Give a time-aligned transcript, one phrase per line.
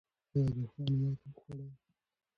[0.33, 1.67] آیا دښمن ماته وخوړه؟